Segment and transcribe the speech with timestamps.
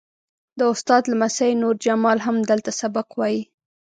[0.57, 3.41] د استاد لمسی نور جمال هم دلته سبق وایي.